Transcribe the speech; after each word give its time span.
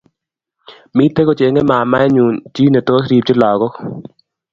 Miten 0.95 1.25
kochengei 1.27 1.67
mamaenyu 1.69 2.25
chi 2.53 2.63
netos 2.71 3.07
ripchi 3.09 3.33
lagook 3.41 3.75